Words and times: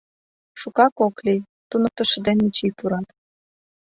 Шукак 0.59 0.95
ок 1.07 1.15
лий, 1.25 1.41
туныктышо 1.69 2.17
ден 2.25 2.37
Мичий 2.43 2.73
пурат. 2.77 3.07